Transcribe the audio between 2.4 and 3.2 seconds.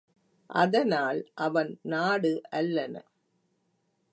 அல்லன.